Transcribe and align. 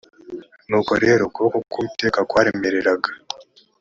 nuko 0.69 0.93
rero 1.03 1.21
ukuboko 1.29 1.57
k 1.69 1.73
uwiteka 1.79 2.19
kwaremereraga 2.29 3.09